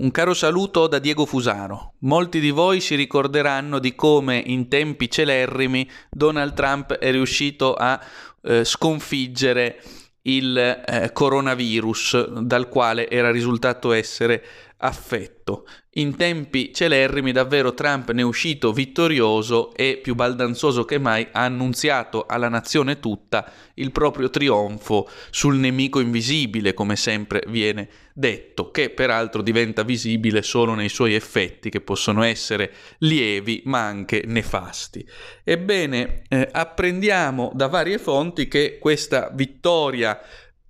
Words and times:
Un 0.00 0.12
caro 0.12 0.32
saluto 0.32 0.86
da 0.86 0.98
Diego 0.98 1.26
Fusaro. 1.26 1.96
Molti 1.98 2.40
di 2.40 2.48
voi 2.48 2.80
si 2.80 2.94
ricorderanno 2.94 3.78
di 3.78 3.94
come 3.94 4.42
in 4.46 4.66
tempi 4.66 5.10
celerrimi 5.10 5.86
Donald 6.10 6.54
Trump 6.54 6.94
è 6.94 7.10
riuscito 7.10 7.74
a 7.74 8.00
eh, 8.40 8.64
sconfiggere 8.64 9.78
il 10.22 10.56
eh, 10.56 11.10
coronavirus 11.12 12.40
dal 12.40 12.70
quale 12.70 13.10
era 13.10 13.30
risultato 13.30 13.92
essere 13.92 14.42
affetto. 14.80 15.66
In 15.94 16.16
tempi 16.16 16.72
celerrimi 16.72 17.32
davvero 17.32 17.74
Trump 17.74 18.12
ne 18.12 18.22
è 18.22 18.24
uscito 18.24 18.72
vittorioso 18.72 19.74
e 19.74 19.98
più 20.00 20.14
baldanzoso 20.14 20.84
che 20.84 20.98
mai 20.98 21.26
ha 21.32 21.44
annunziato 21.44 22.26
alla 22.26 22.48
nazione 22.48 23.00
tutta 23.00 23.50
il 23.74 23.90
proprio 23.90 24.30
trionfo 24.30 25.08
sul 25.30 25.56
nemico 25.56 26.00
invisibile, 26.00 26.74
come 26.74 26.96
sempre 26.96 27.42
viene 27.48 27.88
detto, 28.12 28.70
che 28.70 28.90
peraltro 28.90 29.42
diventa 29.42 29.82
visibile 29.82 30.42
solo 30.42 30.74
nei 30.74 30.88
suoi 30.88 31.14
effetti, 31.14 31.70
che 31.70 31.80
possono 31.80 32.22
essere 32.22 32.72
lievi 32.98 33.62
ma 33.64 33.84
anche 33.84 34.22
nefasti. 34.26 35.06
Ebbene, 35.42 36.22
eh, 36.28 36.48
apprendiamo 36.52 37.50
da 37.54 37.66
varie 37.66 37.98
fonti 37.98 38.46
che 38.48 38.78
questa 38.78 39.30
vittoria 39.32 40.20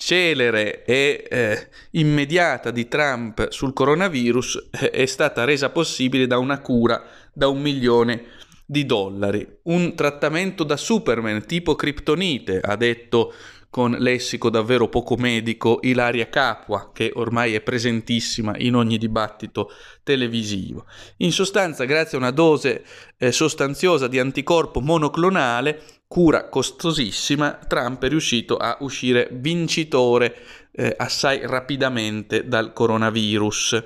celere 0.01 0.83
e 0.87 1.27
eh, 1.29 1.69
immediata 1.91 2.71
di 2.71 2.89
Trump 2.89 3.51
sul 3.51 3.75
coronavirus 3.75 4.69
eh, 4.71 4.91
è 4.91 5.05
stata 5.05 5.45
resa 5.45 5.69
possibile 5.69 6.27
da 6.27 6.39
una 6.39 6.61
cura 6.61 7.05
da 7.31 7.49
un 7.49 7.61
milione 7.61 8.17
di 8.17 8.50
dollari. 8.71 9.47
Un 9.65 9.95
trattamento 9.95 10.65
da 10.65 10.77
Superman 10.77 11.45
tipo 11.47 11.75
criptonite, 11.75 12.61
ha 12.61 12.77
detto 12.77 13.33
con 13.71 13.93
lessico 13.93 14.51
davvero 14.51 14.89
poco 14.89 15.17
medico 15.17 15.79
Ilaria 15.83 16.29
Capua, 16.29 16.91
che 16.93 17.13
ormai 17.15 17.55
è 17.55 17.61
presentissima 17.61 18.57
in 18.59 18.75
ogni 18.75 18.99
dibattito 18.99 19.71
televisivo. 20.03 20.87
In 21.19 21.31
sostanza, 21.31 21.85
grazie 21.85 22.19
a 22.19 22.21
una 22.21 22.33
dose 22.33 22.85
eh, 23.17 23.31
sostanziosa 23.31 24.09
di 24.09 24.19
anticorpo 24.19 24.81
monoclonale, 24.81 25.83
cura 26.09 26.49
costosissima, 26.49 27.61
Trump 27.69 28.03
è 28.05 28.09
riuscito 28.09 28.57
a 28.57 28.77
uscire 28.81 29.29
vincitore 29.31 30.37
eh, 30.73 30.93
assai 30.97 31.47
rapidamente 31.47 32.49
dal 32.49 32.73
coronavirus. 32.73 33.85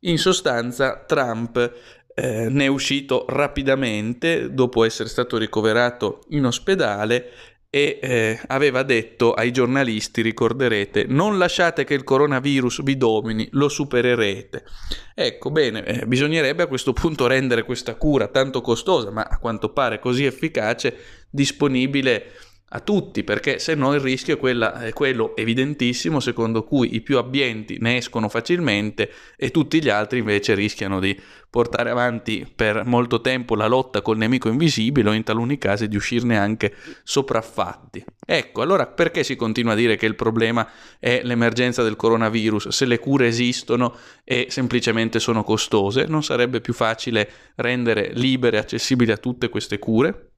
In 0.00 0.18
sostanza, 0.18 1.02
Trump 1.06 1.72
eh, 2.14 2.48
ne 2.48 2.64
è 2.64 2.68
uscito 2.68 3.24
rapidamente 3.28 4.52
dopo 4.52 4.84
essere 4.84 5.08
stato 5.08 5.36
ricoverato 5.36 6.20
in 6.28 6.46
ospedale 6.46 7.30
e 7.74 7.98
eh, 8.00 8.40
aveva 8.46 8.84
detto 8.84 9.32
ai 9.32 9.50
giornalisti, 9.50 10.22
ricorderete, 10.22 11.06
non 11.08 11.38
lasciate 11.38 11.82
che 11.82 11.94
il 11.94 12.04
coronavirus 12.04 12.84
vi 12.84 12.96
domini, 12.96 13.48
lo 13.50 13.68
supererete. 13.68 14.64
Ecco, 15.12 15.50
bene, 15.50 15.84
eh, 15.84 16.06
bisognerebbe 16.06 16.62
a 16.62 16.68
questo 16.68 16.92
punto 16.92 17.26
rendere 17.26 17.64
questa 17.64 17.96
cura 17.96 18.28
tanto 18.28 18.60
costosa, 18.60 19.10
ma 19.10 19.22
a 19.22 19.38
quanto 19.38 19.72
pare 19.72 19.98
così 19.98 20.24
efficace, 20.24 20.96
disponibile 21.28 22.26
a 22.74 22.80
tutti, 22.80 23.22
perché 23.22 23.60
se 23.60 23.74
no 23.76 23.94
il 23.94 24.00
rischio 24.00 24.34
è, 24.34 24.38
quella, 24.38 24.80
è, 24.80 24.92
quello 24.92 25.36
evidentissimo 25.36 26.18
secondo 26.18 26.64
cui 26.64 26.96
i 26.96 27.02
più 27.02 27.18
abbienti 27.18 27.78
ne 27.80 27.98
escono 27.98 28.28
facilmente 28.28 29.10
e 29.36 29.52
tutti 29.52 29.80
gli 29.80 29.88
altri 29.88 30.18
invece 30.18 30.54
rischiano 30.54 30.98
di 30.98 31.18
portare 31.48 31.90
avanti 31.90 32.50
per 32.52 32.84
molto 32.84 33.20
tempo 33.20 33.54
la 33.54 33.68
lotta 33.68 34.02
col 34.02 34.16
nemico 34.16 34.48
invisibile 34.48 35.08
o 35.08 35.12
in 35.12 35.22
taluni 35.22 35.56
casi 35.56 35.86
di 35.86 35.94
uscirne 35.94 36.36
anche 36.36 36.74
sopraffatti. 37.04 38.04
Ecco, 38.26 38.60
allora 38.60 38.88
perché 38.88 39.22
si 39.22 39.36
continua 39.36 39.74
a 39.74 39.76
dire 39.76 39.94
che 39.94 40.06
il 40.06 40.16
problema 40.16 40.68
è 40.98 41.20
l'emergenza 41.22 41.84
del 41.84 41.94
coronavirus? 41.94 42.68
Se 42.68 42.86
le 42.86 42.98
cure 42.98 43.28
esistono 43.28 43.94
e 44.24 44.46
semplicemente 44.48 45.20
sono 45.20 45.44
costose, 45.44 46.06
non 46.06 46.24
sarebbe 46.24 46.60
più 46.60 46.72
facile 46.72 47.30
rendere 47.54 48.10
libere 48.14 48.56
e 48.56 48.60
accessibili 48.60 49.12
a 49.12 49.16
tutte 49.16 49.48
queste 49.48 49.78
cure? 49.78 50.30